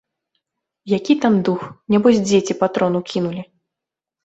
[0.97, 1.61] Які там дух,
[1.95, 3.41] нябось дзеці патрон укінулі.